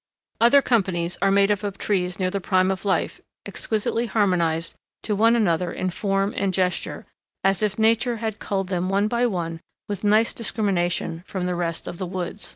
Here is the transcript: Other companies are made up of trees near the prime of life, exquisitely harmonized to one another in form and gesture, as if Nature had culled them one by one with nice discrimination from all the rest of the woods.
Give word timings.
Other 0.39 0.63
companies 0.63 1.15
are 1.21 1.29
made 1.29 1.51
up 1.51 1.61
of 1.61 1.77
trees 1.77 2.17
near 2.17 2.31
the 2.31 2.41
prime 2.41 2.71
of 2.71 2.85
life, 2.85 3.21
exquisitely 3.45 4.07
harmonized 4.07 4.73
to 5.03 5.15
one 5.15 5.35
another 5.35 5.71
in 5.71 5.91
form 5.91 6.33
and 6.35 6.51
gesture, 6.51 7.05
as 7.43 7.61
if 7.61 7.77
Nature 7.77 8.17
had 8.17 8.39
culled 8.39 8.69
them 8.69 8.89
one 8.89 9.07
by 9.07 9.27
one 9.27 9.59
with 9.87 10.03
nice 10.03 10.33
discrimination 10.33 11.23
from 11.27 11.43
all 11.43 11.47
the 11.49 11.53
rest 11.55 11.87
of 11.87 11.99
the 11.99 12.07
woods. 12.07 12.49